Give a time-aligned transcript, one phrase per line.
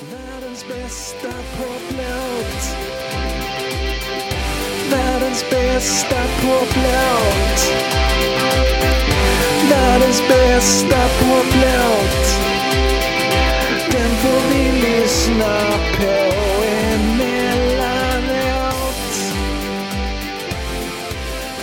[0.00, 2.76] Världens bästa poplåt.
[4.90, 7.72] Världens bästa poplåt.
[9.70, 12.26] Världens bästa poplåt.
[13.92, 15.60] Den får vi lyssna
[15.96, 16.12] på
[16.84, 18.22] emellanåt.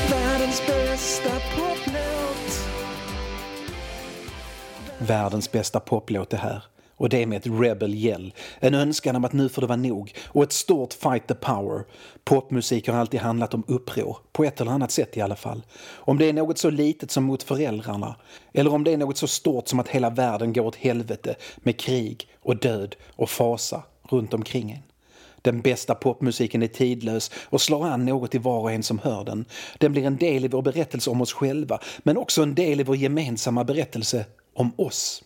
[0.10, 2.68] Världens bästa poplåt.
[4.98, 6.75] Världens bästa poplåt är här.
[6.98, 8.34] Och det med ett rebel yell.
[8.60, 10.14] En önskan om att nu får det vara nog.
[10.26, 11.84] Och ett stort fight the power.
[12.24, 14.18] Popmusik har alltid handlat om uppror.
[14.32, 15.66] På ett eller annat sätt i alla fall.
[15.94, 18.16] Om det är något så litet som mot föräldrarna.
[18.54, 21.80] Eller om det är något så stort som att hela världen går åt helvete med
[21.80, 24.84] krig och död och fasa runt omkring en.
[25.46, 29.24] Den bästa popmusiken är tidlös och slår an något i var och en som hör
[29.24, 29.46] den.
[29.78, 32.84] Den blir en del i vår berättelse om oss själva men också en del i
[32.84, 35.24] vår gemensamma berättelse om oss.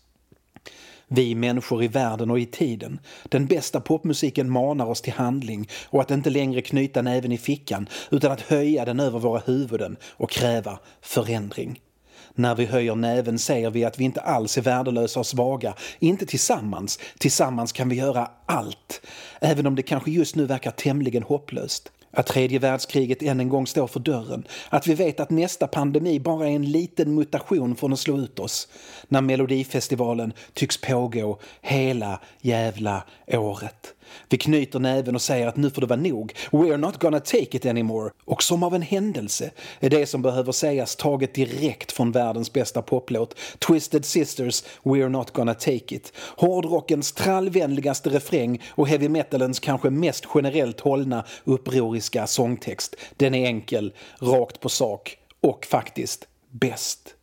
[1.12, 2.99] Vi människor i världen och i tiden.
[3.23, 7.89] Den bästa popmusiken manar oss till handling och att inte längre knyta näven i fickan
[8.11, 11.80] utan att höja den över våra huvuden och kräva förändring.
[12.36, 15.73] När vi höjer näven säger vi att vi inte alls är värdelösa och svaga.
[16.00, 17.00] Inte tillsammans.
[17.17, 19.02] Tillsammans kan vi göra allt.
[19.42, 21.92] Även om det kanske just nu verkar tämligen hopplöst.
[22.11, 24.47] Att tredje världskriget än en gång står för dörren.
[24.69, 28.39] Att vi vet att nästa pandemi bara är en liten mutation från att slå ut
[28.39, 28.67] oss.
[29.07, 33.93] När Melodifestivalen tycks pågå hela jävla året.
[34.29, 36.33] Vi knyter näven och säger att nu får det vara nog.
[36.52, 38.11] We're not gonna take it anymore.
[38.25, 42.81] Och som av en händelse är det som behöver sägas taget direkt från världens bästa
[42.81, 46.13] poplåt Twisted Sisters We're not gonna take it.
[46.17, 52.95] Hårdrockens trallvänligaste refräng och heavy metalens kanske mest generellt hållna upproriska sångtext.
[53.17, 57.15] Den är enkel, rakt på sak och faktiskt bäst.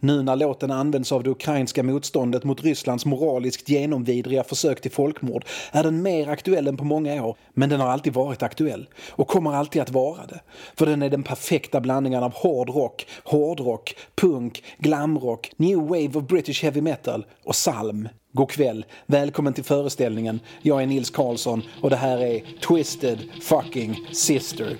[0.00, 5.44] Nu när låten används av det ukrainska motståndet mot Rysslands moraliskt genomvidriga försök till folkmord
[5.72, 7.36] är den mer aktuell än på många år.
[7.54, 10.40] Men den har alltid varit aktuell och kommer alltid att vara det.
[10.74, 16.24] För den är den perfekta blandningen av hård rock, hårdrock, punk, glamrock, new wave of
[16.24, 18.08] British heavy metal och psalm.
[18.32, 20.40] God kväll, välkommen till föreställningen.
[20.62, 24.76] Jag är Nils Karlsson och det här är Twisted fucking Sister.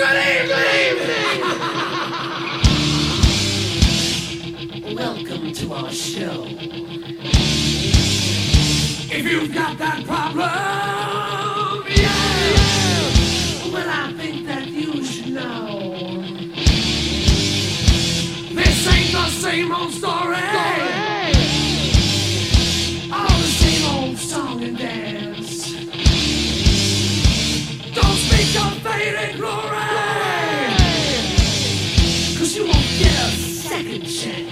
[0.00, 0.56] Good evening!
[4.96, 6.46] Welcome to our show.
[9.12, 13.10] If you've got that problem, yeah,
[13.70, 16.22] well, I think that you should know.
[18.54, 20.36] This ain't the same old story.
[20.36, 20.99] All
[33.80, 34.49] a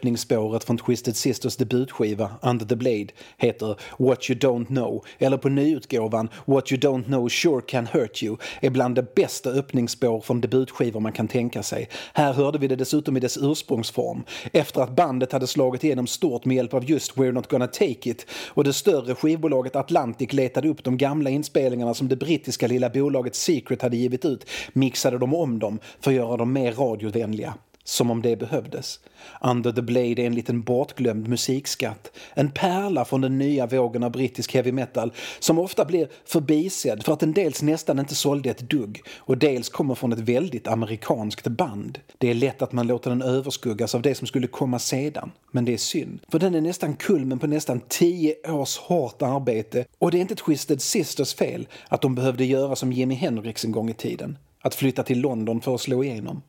[0.00, 3.06] Öppningsspåret från Twisted Sisters debutskiva Under the Blade
[3.38, 8.22] heter What You Don't Know eller på nyutgåvan What You Don't Know Sure Can Hurt
[8.22, 11.88] You är bland de bästa öppningsspår från debutskivor man kan tänka sig.
[12.14, 16.44] Här hörde vi det dessutom i dess ursprungsform efter att bandet hade slagit igenom stort
[16.44, 20.68] med hjälp av just We're Not Gonna Take It och det större skivbolaget Atlantic letade
[20.68, 25.34] upp de gamla inspelningarna som det brittiska lilla bolaget Secret hade givit ut mixade de
[25.34, 27.54] om dem för att göra dem mer radiovänliga.
[27.90, 29.00] Som om det behövdes.
[29.40, 32.10] Under the Blade är en liten bortglömd musikskatt.
[32.34, 37.12] En pärla från den nya vågen av brittisk heavy metal som ofta blir förbisedd för
[37.12, 41.46] att den dels nästan inte sålde ett dugg och dels kommer från ett väldigt amerikanskt
[41.46, 41.98] band.
[42.18, 45.30] Det är lätt att man låter den överskuggas av det som skulle komma sedan.
[45.50, 46.20] Men det är synd.
[46.28, 50.34] För den är nästan kulmen på nästan tio års hårt arbete och det är inte
[50.34, 54.38] ett Twisted Sisters fel att de behövde göra som Jimi Hendrix en gång i tiden.
[54.62, 56.42] Att flytta till London för att slå igenom.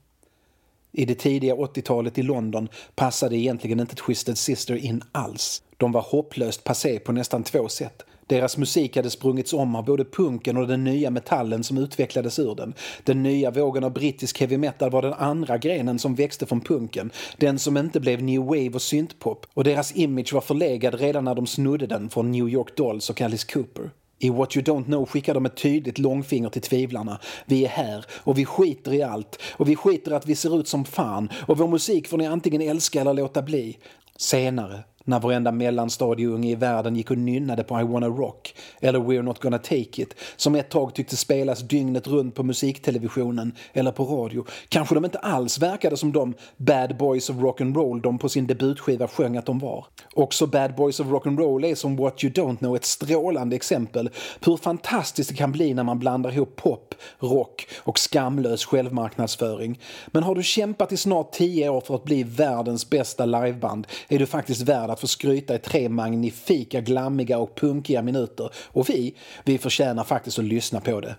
[0.93, 5.61] I det tidiga 80-talet i London passade egentligen inte Twisted Sister in alls.
[5.77, 8.03] De var hopplöst passé på nästan två sätt.
[8.27, 12.55] Deras musik hade sprungits om av både punken och den nya metallen som utvecklades ur
[12.55, 12.73] den.
[13.03, 17.11] Den nya vågen av brittisk heavy metal var den andra grenen som växte från punken.
[17.37, 19.45] Den som inte blev new wave och syntpop.
[19.53, 23.21] Och deras image var förlegad redan när de snodde den från New York Dolls och
[23.21, 23.89] Alice Cooper.
[24.23, 27.19] I What You Don't Know skickar de ett tydligt långfinger till tvivlarna.
[27.45, 30.59] Vi är här och vi skiter i allt och vi skiter i att vi ser
[30.59, 33.77] ut som fan och vår musik får ni antingen älska eller låta bli.
[34.15, 39.21] Senare, när varenda mellanstadieunge i världen gick och nynnade på I wanna rock eller We're
[39.21, 44.03] not gonna take it som ett tag tyckte spelas dygnet runt på musiktelevisionen eller på
[44.03, 44.45] radio.
[44.69, 49.07] Kanske de inte alls verkade som de bad boys of rock'n'roll de på sin debutskiva
[49.07, 49.85] sjöng att de var.
[50.13, 54.09] Också Bad Boys of Rock'n'Roll är som What You Don't Know ett strålande exempel
[54.39, 59.79] på hur fantastiskt det kan bli när man blandar ihop pop, rock och skamlös självmarknadsföring.
[60.07, 64.19] Men har du kämpat i snart tio år för att bli världens bästa liveband är
[64.19, 68.49] du faktiskt värd att få skryta i tre magnifika, glammiga och punkiga minuter.
[68.67, 71.15] Och vi, vi förtjänar faktiskt att lyssna på det.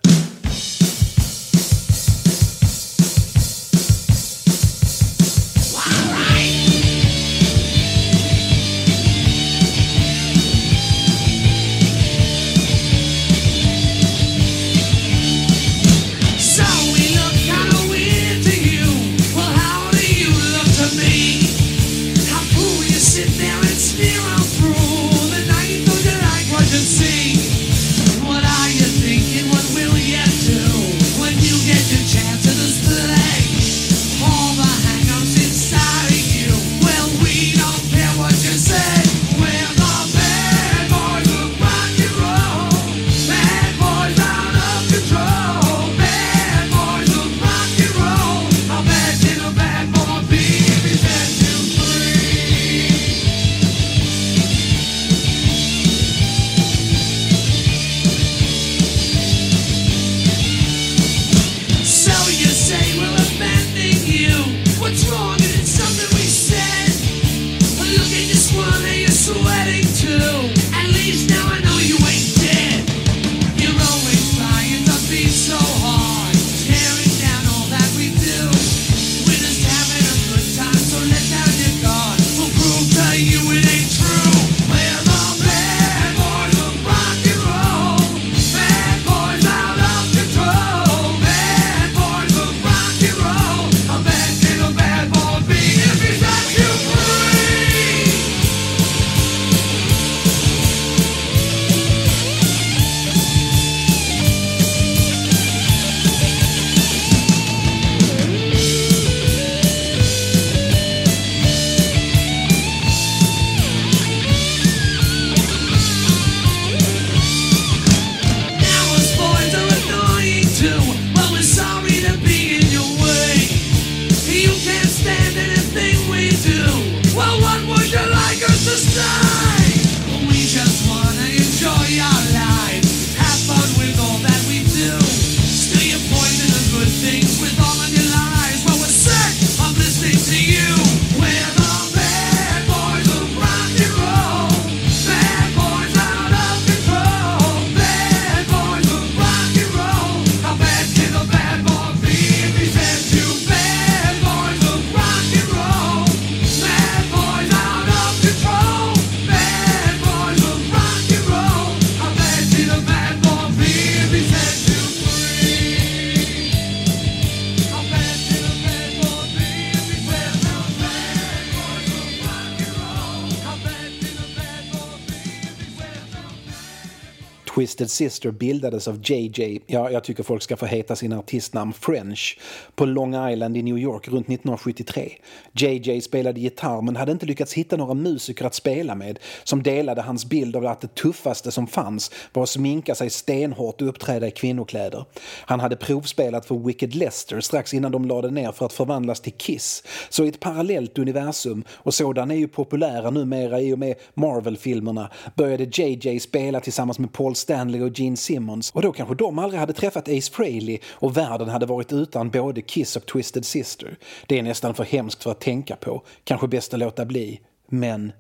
[177.73, 182.39] Twisted Sister bildades av JJ, ja, jag tycker folk ska få heta sina artistnamn French,
[182.75, 185.13] på Long Island i New York runt 1973.
[185.53, 190.03] JJ spelade gitarr men hade inte lyckats hitta några musiker att spela med som delade
[190.03, 194.27] hans bild av att det tuffaste som fanns var att sminka sig stenhårt och uppträda
[194.27, 195.05] i kvinnokläder.
[195.47, 199.33] Han hade provspelat för Wicked Lester strax innan de lade ner för att förvandlas till
[199.33, 199.83] Kiss.
[200.09, 205.11] Så i ett parallellt universum, och sådana är ju populära numera i och med Marvel-filmerna,
[205.35, 209.61] började JJ spela tillsammans med Paul Stanley och Gene Simmons och då kanske de aldrig
[209.61, 213.97] hade träffat Ace Frehley och världen hade varit utan både Kiss och Twisted Sister.
[214.27, 217.41] Det är nästan för hemskt för att tänka på, kanske bäst att låta bli.
[217.69, 218.13] Men,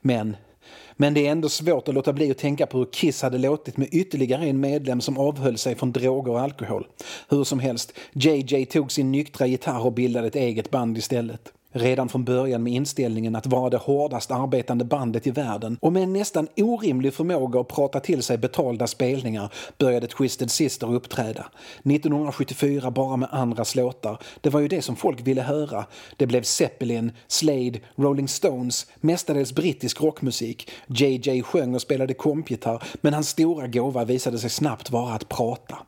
[0.00, 0.36] men,
[0.96, 3.76] men det är ändå svårt att låta bli att tänka på hur Kiss hade låtit
[3.76, 6.86] med ytterligare en medlem som avhöll sig från droger och alkohol.
[7.28, 11.52] Hur som helst, JJ tog sin nyktra gitarr och bildade ett eget band istället.
[11.72, 16.02] Redan från början med inställningen att vara det hårdast arbetande bandet i världen och med
[16.02, 21.46] en nästan orimlig förmåga att prata till sig betalda spelningar började Twisted Sister uppträda.
[21.84, 24.18] 1974 bara med andras låtar.
[24.40, 25.86] Det var ju det som folk ville höra.
[26.16, 30.70] Det blev Zeppelin, Slade, Rolling Stones, mestadels brittisk rockmusik.
[30.86, 35.78] JJ sjöng och spelade kompgitarr men hans stora gåva visade sig snabbt vara att prata.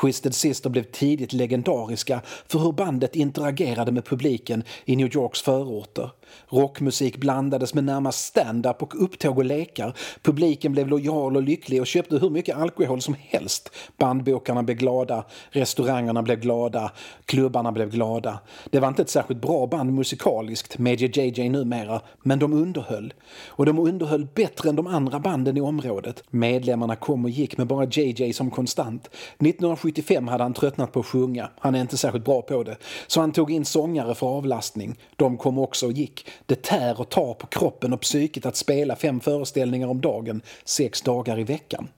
[0.00, 6.10] Twisted Sister blev tidigt legendariska för hur bandet interagerade med publiken i New Yorks förorter.
[6.48, 9.96] Rockmusik blandades med närmast stand-up och upptåg och lekar.
[10.22, 13.70] Publiken blev lojal och lycklig och köpte hur mycket alkohol som helst.
[13.96, 16.92] Bandbokarna blev glada, restaurangerna blev glada,
[17.24, 18.38] klubbarna blev glada.
[18.70, 23.14] Det var inte ett särskilt bra band musikaliskt, medger JJ numera, men de underhöll.
[23.46, 26.22] Och de underhöll bättre än de andra banden i området.
[26.30, 29.06] Medlemmarna kom och gick med bara JJ som konstant.
[29.06, 33.20] 1975 hade han tröttnat på att sjunga, han är inte särskilt bra på det, så
[33.20, 34.94] han tog in sångare för avlastning.
[35.16, 36.15] De kom också och gick.
[36.46, 41.02] Det tär och tar på kroppen och psyket att spela fem föreställningar om dagen, sex
[41.02, 41.88] dagar i veckan.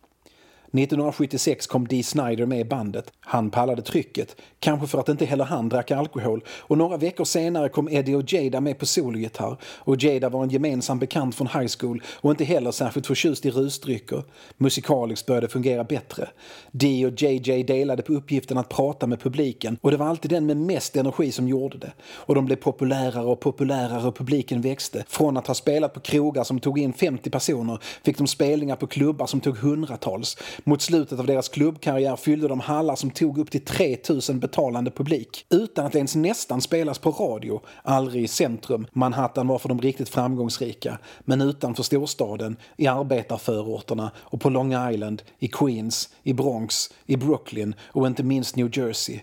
[0.73, 3.13] 1976 kom Dee Snider med i bandet.
[3.21, 7.69] Han pallade trycket, kanske för att inte heller han drack alkohol och några veckor senare
[7.69, 11.69] kom Eddie och Jada med på sologitarr och Jada var en gemensam bekant från high
[11.79, 14.25] school och inte heller särskilt förtjust i rusdrycker.
[14.57, 16.29] Musikaliskt började det fungera bättre.
[16.71, 20.47] Dee och JJ delade på uppgiften att prata med publiken och det var alltid den
[20.47, 21.93] med mest energi som gjorde det.
[22.01, 25.05] Och de blev populärare och populärare och publiken växte.
[25.09, 28.87] Från att ha spelat på krogar som tog in 50 personer fick de spelningar på
[28.87, 30.37] klubbar som tog hundratals.
[30.65, 35.47] Mot slutet av deras klubbkarriär fyllde de hallar som tog upp till 3000 betalande publik.
[35.50, 37.61] Utan att ens nästan spelas på radio.
[37.83, 38.87] Aldrig i centrum.
[38.93, 40.99] Manhattan var för de riktigt framgångsrika.
[41.21, 47.75] Men utanför storstaden, i arbetarförorterna och på Long Island, i Queens, i Bronx, i Brooklyn
[47.83, 49.21] och inte minst New Jersey.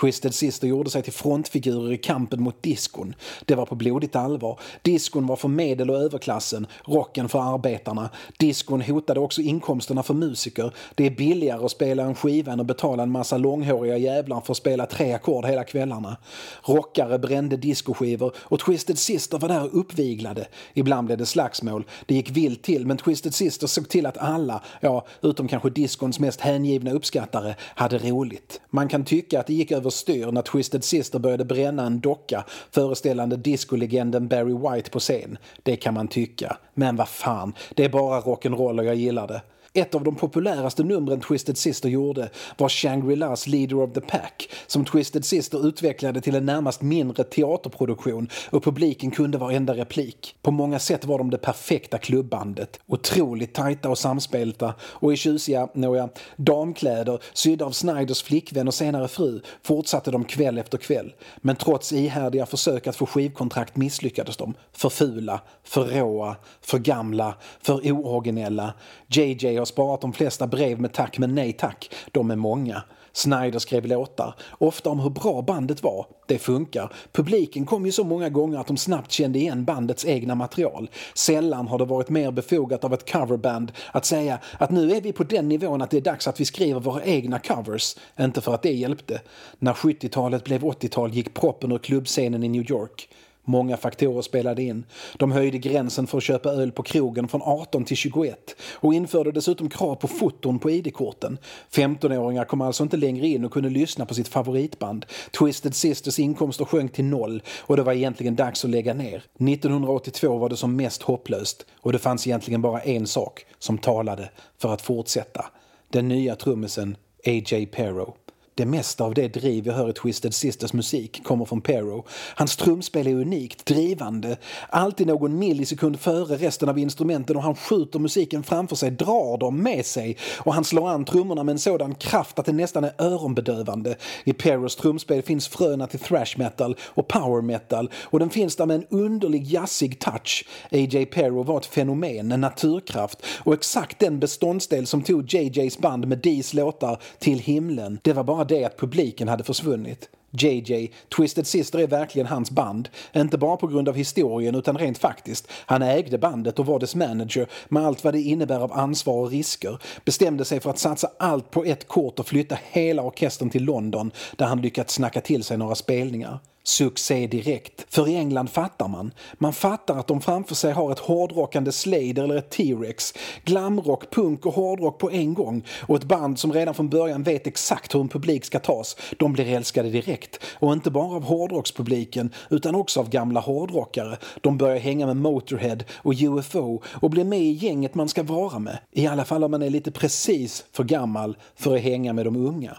[0.00, 3.14] Twisted Sister gjorde sig till frontfigurer i kampen mot diskon.
[3.44, 4.60] Det var på blodigt allvar.
[4.82, 8.10] Diskon var för medel och överklassen, rocken för arbetarna.
[8.38, 10.72] Diskon hotade också inkomsterna för musiker.
[10.94, 14.52] Det är billigare att spela en skiva än att betala en massa långhåriga jävlar för
[14.52, 16.16] att spela tre ackord hela kvällarna.
[16.64, 20.46] Rockare brände diskoskivor och Twisted Sister var där och uppviglade.
[20.74, 21.84] Ibland blev det slagsmål.
[22.06, 26.18] Det gick vilt till men Twisted Sister såg till att alla, ja, utom kanske diskons
[26.18, 28.60] mest hängivna uppskattare, hade roligt.
[28.70, 32.44] Man kan tycka att det gick över överstyr när Twisted Sister började bränna en docka
[32.70, 35.38] föreställande discolegenden Barry White på scen.
[35.62, 36.56] Det kan man tycka.
[36.74, 39.42] Men vad fan, det är bara rock'n'roll och jag gillar det.
[39.76, 44.84] Ett av de populäraste numren Twisted Sister gjorde var Shangri-Las Leader of the Pack som
[44.84, 50.34] Twisted Sister utvecklade till en närmast mindre teaterproduktion och publiken kunde varenda replik.
[50.42, 52.80] På många sätt var de det perfekta klubbandet.
[52.86, 59.08] Otroligt tajta och samspelta och i tjusiga, nåja, damkläder sydda av Snyders flickvän och senare
[59.08, 61.12] fru fortsatte de kväll efter kväll.
[61.36, 64.54] Men trots ihärdiga försök att få skivkontrakt misslyckades de.
[64.72, 68.74] För fula, för råa, för gamla, för ooriginella.
[69.08, 71.94] JJ har sparat de flesta brev med tack men nej tack.
[72.12, 72.82] De är många.
[73.16, 76.06] Snyder skrev låtar, ofta om hur bra bandet var.
[76.26, 76.92] Det funkar.
[77.12, 80.90] Publiken kom ju så många gånger att de snabbt kände igen bandets egna material.
[81.14, 85.12] Sällan har det varit mer befogat av ett coverband att säga att nu är vi
[85.12, 87.96] på den nivån att det är dags att vi skriver våra egna covers.
[88.20, 89.20] Inte för att det hjälpte.
[89.58, 93.08] När 70-talet blev 80-tal gick proppen ur klubbscenen i New York.
[93.48, 94.84] Många faktorer spelade in.
[95.16, 99.32] De höjde gränsen för att köpa öl på krogen från 18 till 21 och införde
[99.32, 101.38] dessutom krav på foton på ID-korten.
[101.72, 105.06] 15-åringar kom alltså inte längre in och kunde lyssna på sitt favoritband.
[105.38, 109.16] Twisted Sisters inkomster sjönk till noll och det var egentligen dags att lägga ner.
[109.16, 114.30] 1982 var det som mest hopplöst och det fanns egentligen bara en sak som talade
[114.58, 115.46] för att fortsätta.
[115.88, 117.66] Den nya trummisen A.J.
[117.66, 118.14] Perro.
[118.58, 122.04] Det mesta av det driv jag hör i Twisted Sisters musik kommer från Perro.
[122.34, 124.36] Hans trumspel är unikt, drivande,
[124.68, 129.62] alltid någon millisekund före resten av instrumenten och han skjuter musiken framför sig, drar dem
[129.62, 132.92] med sig och han slår an trummorna med en sådan kraft att det nästan är
[132.98, 133.96] öronbedövande.
[134.24, 138.66] I Perros trumspel finns fröna till thrash metal och power metal och den finns där
[138.66, 140.44] med en underlig jazzig touch.
[140.70, 141.06] A.J.
[141.06, 146.18] Perro var ett fenomen, en naturkraft och exakt den beståndsdel som tog JJs band med
[146.18, 147.98] Dees låtar till himlen.
[148.02, 150.08] Det var bara det att publiken hade försvunnit.
[150.30, 152.88] JJ, Twisted Sister är verkligen hans band.
[153.14, 155.48] Inte bara på grund av historien utan rent faktiskt.
[155.66, 159.30] Han ägde bandet och var dess manager med allt vad det innebär av ansvar och
[159.30, 159.78] risker.
[160.04, 164.10] Bestämde sig för att satsa allt på ett kort och flytta hela orkestern till London
[164.36, 166.38] där han lyckats snacka till sig några spelningar.
[166.66, 167.86] Succé direkt.
[167.88, 169.10] För i England fattar man.
[169.38, 173.14] Man fattar att de framför sig har ett hårdrockande Slade eller ett T-Rex.
[173.44, 175.64] Glamrock, punk och hårdrock på en gång.
[175.80, 178.96] Och ett band som redan från början vet exakt hur en publik ska tas.
[179.18, 180.40] De blir älskade direkt.
[180.58, 184.16] Och inte bara av hårdrockspubliken utan också av gamla hårdrockare.
[184.40, 188.58] De börjar hänga med Motorhead och UFO och blir med i gänget man ska vara
[188.58, 188.78] med.
[188.92, 192.36] I alla fall om man är lite precis för gammal för att hänga med de
[192.36, 192.76] unga.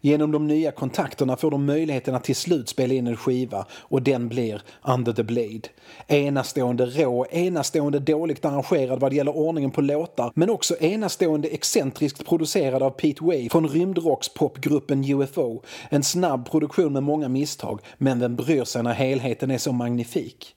[0.00, 4.02] Genom de nya kontakterna får de möjligheten att till slut spela in en skiva och
[4.02, 5.68] den blir Under the Blade.
[6.06, 12.26] Enastående rå, enastående dåligt arrangerad vad det gäller ordningen på låtar men också enastående excentriskt
[12.26, 15.62] producerad av Pete Way från rymdrockspopgruppen UFO.
[15.88, 20.54] En snabb produktion med många misstag men vem bryr sig när helheten är så magnifik?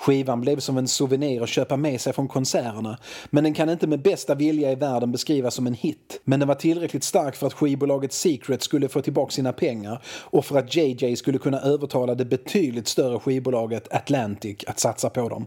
[0.00, 2.98] Skivan blev som en souvenir att köpa med sig från konserterna
[3.30, 6.20] men den kan inte med bästa vilja i världen beskrivas som en hit.
[6.24, 10.44] Men den var tillräckligt stark för att skivbolaget Secret skulle få tillbaka sina pengar och
[10.44, 15.46] för att JJ skulle kunna övertala det betydligt större skivbolaget Atlantic att satsa på dem.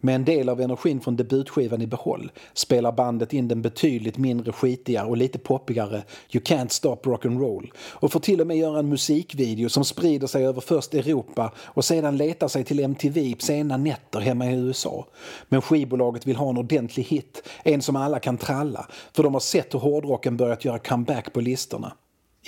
[0.00, 4.52] Med en del av energin från debutskivan i behåll spelar bandet in den betydligt mindre
[4.52, 8.88] skitiga och lite poppigare You Can't Stop Rock'n'Roll och får till och med göra en
[8.88, 14.20] musikvideo som sprider sig över först Europa och sedan letar sig till MTV sena nätter
[14.20, 15.06] hemma i USA.
[15.48, 19.40] Men skivbolaget vill ha en ordentlig hit, en som alla kan tralla, för de har
[19.40, 21.92] sett hur hårdrocken börjat göra comeback på listorna.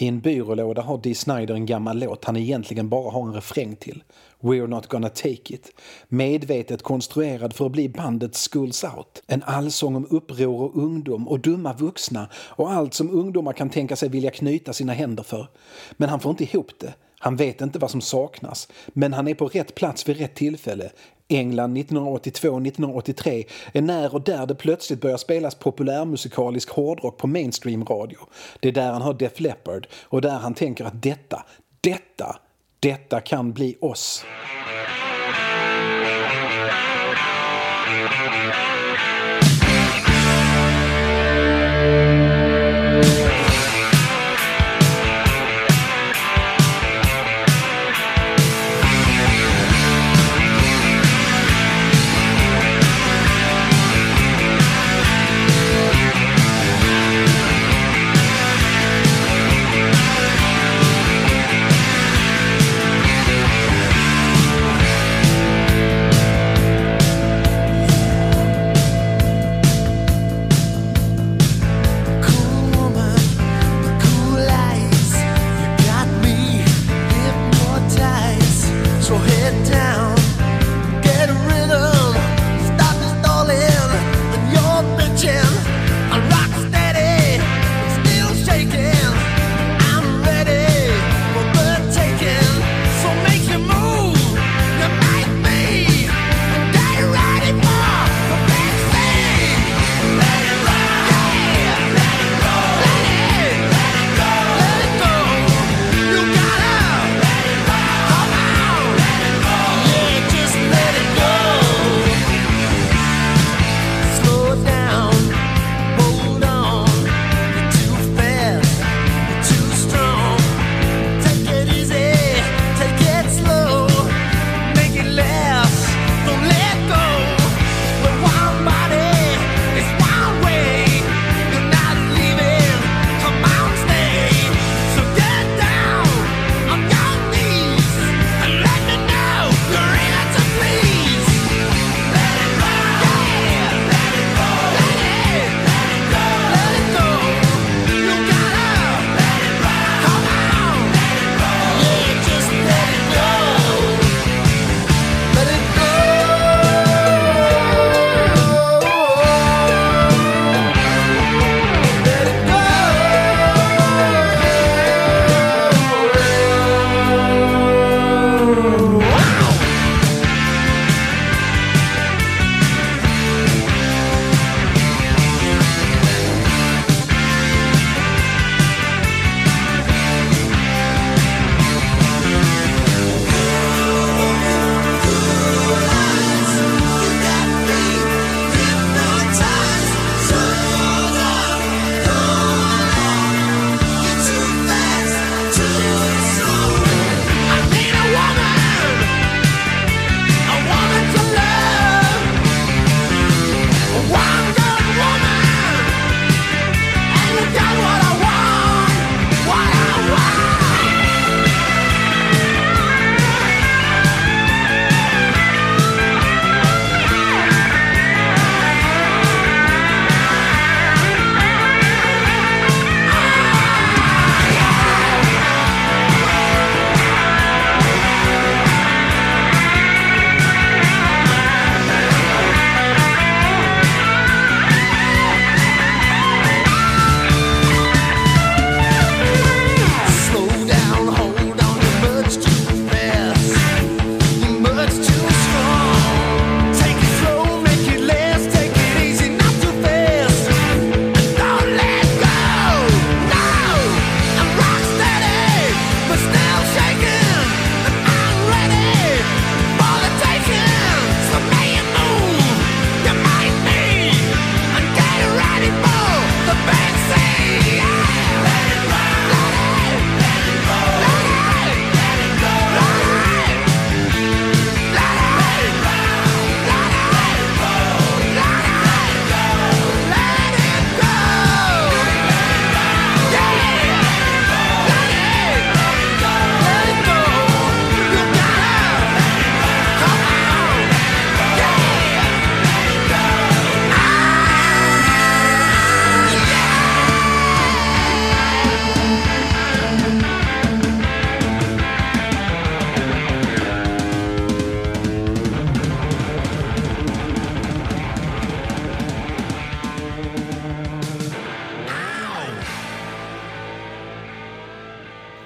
[0.00, 3.76] I en byrålåda har Dee Snider en gammal låt han egentligen bara har en refräng
[3.76, 4.02] till.
[4.40, 5.72] We're not gonna take it.
[6.08, 9.22] Medvetet konstruerad för att bli bandet Schools Out.
[9.26, 13.96] En allsång om uppror och ungdom och dumma vuxna och allt som ungdomar kan tänka
[13.96, 15.48] sig vilja knyta sina händer för.
[15.92, 16.94] Men han får inte ihop det.
[17.18, 20.90] Han vet inte vad som saknas, men han är på rätt plats vid rätt tillfälle.
[21.30, 28.18] England 1982-1983 är när och där det plötsligt börjar spelas populärmusikalisk hårdrock på mainstream-radio.
[28.60, 31.44] Det är där han hör Def Leppard och där han tänker att detta,
[31.80, 32.36] detta,
[32.80, 34.24] detta kan bli oss.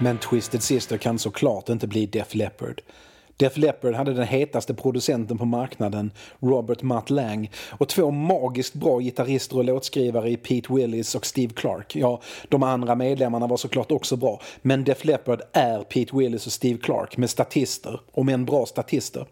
[0.05, 2.83] Men Twisted Sister kan såklart inte bli Def Leppard.
[3.37, 9.01] Def Leppard hade den hetaste producenten på marknaden, Robert Matt Lang, och två magiskt bra
[9.01, 11.97] gitarrister och låtskrivare i Pete Willis och Steve Clark.
[11.97, 16.53] Ja, de andra medlemmarna var såklart också bra, men Def Leppard är Pete Willis och
[16.53, 19.27] Steve Clark med statister, och med en bra statister.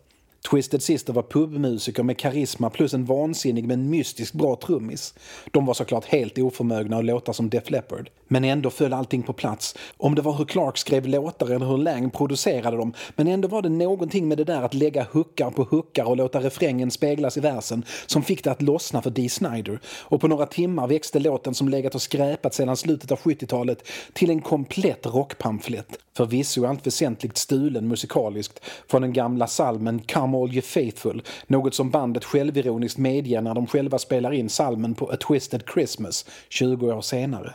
[0.51, 5.15] Twisted Sister var pubmusiker med karisma plus en vansinnig men mystisk bra trummis.
[5.51, 8.11] De var såklart helt oförmögna att låta som Def Leppard.
[8.29, 9.77] Men ändå föll allting på plats.
[9.97, 12.93] Om det var hur Clark skrev låtar eller hur Lang producerade dem.
[13.17, 16.41] Men ändå var det någonting med det där att lägga huckar på huckar och låta
[16.41, 19.81] refrängen speglas i versen som fick det att lossna för Dee Snider.
[19.87, 24.31] Och på några timmar växte låten som legat och skräpat sedan slutet av 70-talet till
[24.31, 25.99] en komplett rockpamflett.
[26.17, 31.90] Förvisso allt väsentligt stulen musikaliskt från den gamla salmen Come All You Faithful, något som
[31.90, 37.01] bandet självironiskt medger när de själva spelar in salmen på A Twisted Christmas 20 år
[37.01, 37.53] senare.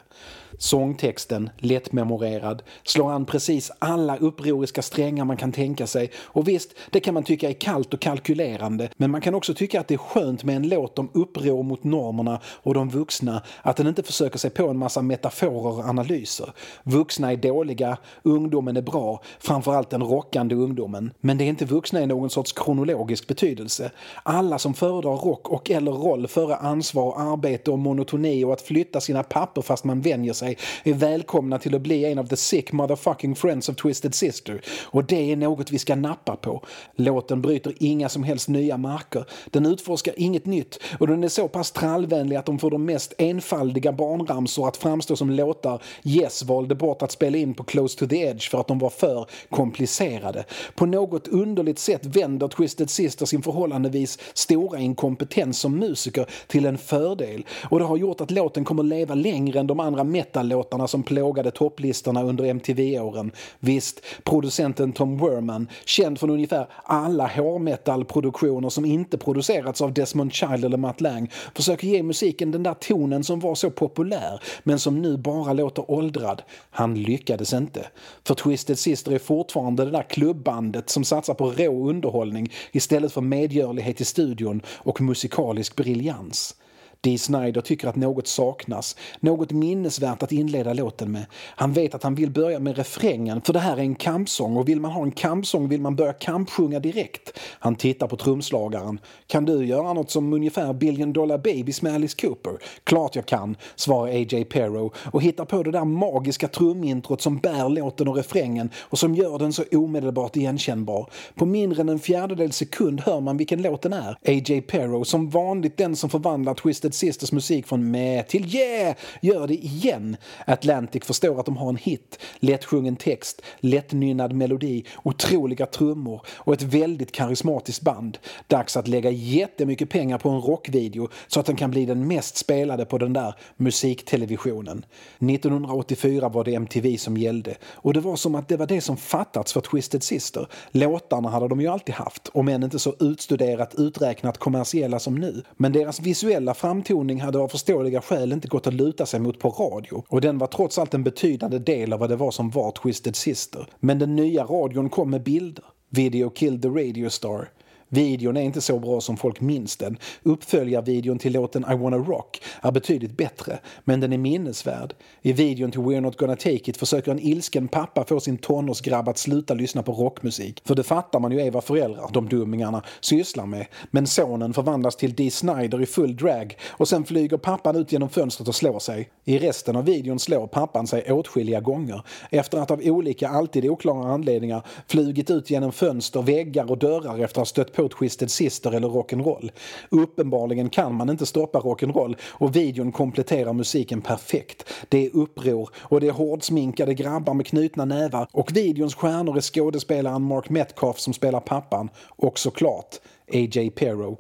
[0.60, 6.12] Sångtexten, lättmemorerad, slår an precis alla upproriska strängar man kan tänka sig.
[6.18, 9.80] Och visst, det kan man tycka är kallt och kalkylerande, men man kan också tycka
[9.80, 13.78] att det är skönt med en låt om uppror mot normerna och de vuxna, att
[13.78, 16.50] den inte försöker sig på en massa metaforer och analyser.
[16.84, 21.12] Vuxna är dåliga, ungdomen är bra, framförallt den rockande ungdomen.
[21.20, 23.92] Men det är inte vuxna i någon sorts kronologisk betydelse.
[24.24, 29.02] Alla som föredrar rock och eller roll före ansvar, arbete och monotoni och att flytta
[29.02, 32.72] sina papper fast man vänjer sig är välkomna till att bli en av the sick
[32.72, 34.62] motherfucking friends of Twisted Sister.
[34.84, 36.64] Och det är något vi ska nappa på.
[36.96, 39.26] Låten bryter inga som helst nya marker.
[39.52, 43.14] Den utforskar inget nytt och den är så pass trallvänlig att de får de mest
[43.18, 48.08] enfaldiga barnramsor att framstå som låtar Yes valde bort att spela in på Close to
[48.08, 50.46] the Edge för att de var för komplicerade.
[50.76, 56.78] På något underligt sätt vänder Twisted Sister sin förhållandevis stora inkompetens som musiker till en
[56.78, 61.04] fördel och det har gjort att låten kommer leva längre än de andra metallåtarna som
[61.04, 63.32] plågade topplistorna under MTV-åren.
[63.60, 70.66] Visst, producenten Tom Werman, känd från ungefär alla hårmetallproduktioner som inte producerats av Desmond Child
[70.66, 75.02] eller Matt Lang, försöker ge musiken den där tonen som var så populär men som
[75.02, 76.42] nu bara låter åldrad.
[76.70, 77.88] Han lyckades inte.
[78.24, 83.22] För Twisted Sister är fortfarande det där klubbandet som satsar på rå underhållning istället för
[83.22, 86.56] medgörlighet i studion och musikalisk briljans.
[87.02, 91.26] Dee Snider tycker att något saknas, något minnesvärt att inleda låten med.
[91.34, 94.70] Han vet att han vill börja med refrängen, för det här är en kampsång och
[94.70, 97.40] vill man ha en kampsång vill man börja kampsjunga direkt.
[97.60, 99.00] Han tittar på trumslagaren.
[99.28, 102.54] Kan du göra något som ungefär Billion Dollar Babies med Alice Cooper?
[102.84, 104.44] Klart jag kan, svarar A.J.
[104.46, 109.16] Perro och hittar på det där magiska trumintrot som bär låten och refrängen och som
[109.16, 111.10] gör den så omedelbart igenkännbar.
[111.36, 114.12] På mindre än en fjärdedels sekund hör man vilken låten är.
[114.12, 114.62] A.J.
[114.62, 119.48] Perro, som vanligt den som förvandlar Twisted Twisted Sisters musik från med till yeah, gör
[119.48, 120.18] det igen.
[120.46, 126.62] Atlantic förstår att de har en hit, lättsjungen text, lättnynnad melodi, otroliga trummor och ett
[126.62, 128.18] väldigt karismatiskt band.
[128.48, 132.38] Dags att lägga jättemycket pengar på en rockvideo så att den kan bli den mest
[132.38, 134.86] spelade på den där musiktelevisionen.
[135.20, 138.98] 1984 var det MTV som gällde och det var som att det var det som
[138.98, 140.48] fattats för Twisted Sister.
[140.72, 145.44] Låtarna hade de ju alltid haft, om än inte så utstuderat uträknat kommersiella som nu.
[145.58, 149.50] Men deras visuella framtoning hade av förståeliga skäl inte gått att luta sig mot på
[149.50, 152.72] radio och den var trots allt en betydande del av vad det var som var
[152.72, 153.68] Twisted Sister.
[153.80, 155.66] Men den nya radion kom med bilder.
[155.90, 157.50] Video killed the radio star.
[157.90, 159.98] Videon är inte så bra som folk minns den.
[160.24, 164.94] Uppföljarvideon till låten I wanna rock är betydligt bättre, men den är minnesvärd.
[165.22, 169.10] I videon till We're not gonna take it försöker en ilsken pappa få sin tonårsgrabb
[169.10, 170.62] att sluta lyssna på rockmusik.
[170.66, 173.66] För det fattar man ju är vad föräldrar, de dummingarna, sysslar med.
[173.92, 178.10] Men sonen förvandlas till Dee Snider i full drag och sen flyger pappan ut genom
[178.10, 179.10] fönstret och slår sig.
[179.26, 184.08] I resten av videon slår pappan sig åtskilliga gånger efter att av olika, alltid oklara
[184.14, 188.72] anledningar flugit ut genom fönster, väggar och dörrar efter att ha stött på Twisted Sister
[188.72, 189.52] eller rock'n'roll.
[189.90, 194.74] Uppenbarligen kan man inte stoppa rock'n'roll och videon kompletterar musiken perfekt.
[194.90, 199.42] Det är uppror och det är hårdsminkade grabbar med knutna nävar och videons stjärnor är
[199.42, 202.96] skådespelaren Mark Metcalf som spelar pappan och såklart
[203.34, 203.70] A.J.
[203.70, 204.18] Perro.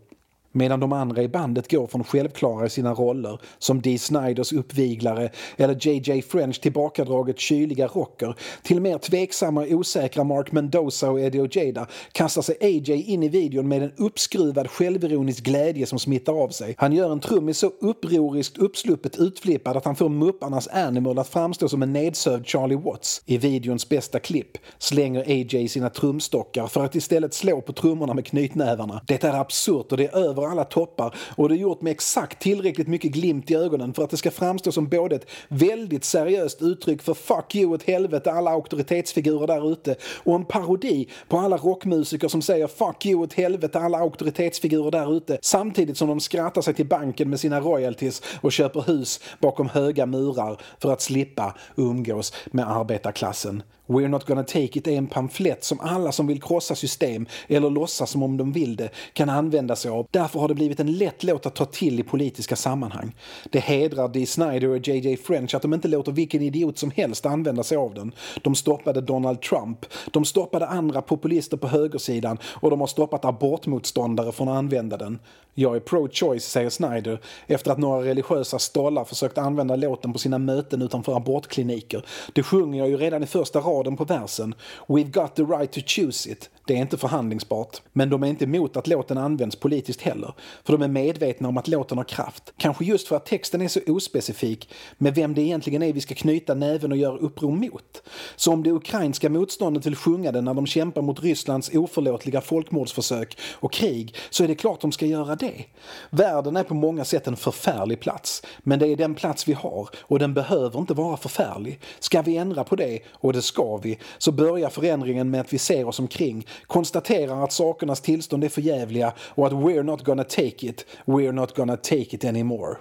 [0.57, 5.29] Medan de andra i bandet går från självklara i sina roller, som Dee Sniders uppviglare
[5.57, 11.41] eller JJ French tillbakadraget kyliga rocker, till mer tveksamma och osäkra Mark Mendoza och Eddie
[11.41, 16.49] Ojeda kastar sig AJ in i videon med en uppskruvad självironisk glädje som smittar av
[16.49, 16.75] sig.
[16.77, 21.69] Han gör en trummis så upproriskt uppsluppet utflippad att han får mupparnas Animal att framstå
[21.69, 23.21] som en nedsövd Charlie Watts.
[23.25, 28.25] I videons bästa klipp slänger AJ sina trumstockar för att istället slå på trummorna med
[28.25, 29.01] knytnävarna.
[29.07, 31.15] Det är absurt och det är över alla toppar.
[31.35, 34.31] Och det är gjort med exakt tillräckligt mycket glimt i ögonen för att det ska
[34.31, 39.71] framstå som både ett väldigt seriöst uttryck för fuck you åt helvete alla auktoritetsfigurer där
[39.71, 39.95] ute.
[40.23, 45.17] Och en parodi på alla rockmusiker som säger fuck you åt helvete alla auktoritetsfigurer där
[45.17, 45.37] ute.
[45.41, 50.05] Samtidigt som de skrattar sig till banken med sina royalties och köper hus bakom höga
[50.05, 53.63] murar för att slippa umgås med arbetarklassen.
[53.87, 57.69] We're not gonna take it är en pamflett som alla som vill krossa system eller
[57.69, 60.07] låtsas som om de vill det kan använda sig av.
[60.11, 63.15] Därför har det blivit en lätt låt att ta till i politiska sammanhang.
[63.51, 67.25] Det hedrar Dee Snider och JJ French att de inte låter vilken idiot som helst
[67.25, 68.11] använda sig av den.
[68.43, 74.31] De stoppade Donald Trump, de stoppade andra populister på högersidan och de har stoppat abortmotståndare
[74.31, 75.19] från att använda den.
[75.59, 80.37] Jag är pro-choice, säger Snyder, efter att några religiösa stollar försökt använda låten på sina
[80.37, 82.05] möten utanför abortkliniker.
[82.33, 84.55] Det sjunger jag ju redan i första raden på versen.
[84.87, 86.49] We've got the right to choose it.
[86.67, 87.81] Det är inte förhandlingsbart.
[87.93, 90.33] Men de är inte emot att låten används politiskt heller.
[90.63, 92.53] För de är medvetna om att låten har kraft.
[92.57, 96.15] Kanske just för att texten är så ospecifik med vem det egentligen är vi ska
[96.15, 98.03] knyta näven och göra uppror mot.
[98.35, 103.37] Så om det ukrainska motståndet vill sjunga den när de kämpar mot Rysslands oförlåtliga folkmordsförsök
[103.53, 105.65] och krig så är det klart de ska göra det.
[106.09, 108.43] Världen är på många sätt en förfärlig plats.
[108.59, 111.79] Men det är den plats vi har och den behöver inte vara förfärlig.
[111.99, 115.57] Ska vi ändra på det, och det ska vi, så börjar förändringen med att vi
[115.57, 120.67] ser oss omkring konstaterar att sakernas tillstånd är förjävliga och att we're not gonna take
[120.67, 122.77] it, we're not gonna take it anymore.